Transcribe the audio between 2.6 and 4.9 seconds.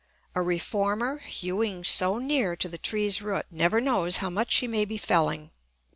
the tree's root never knows how much he may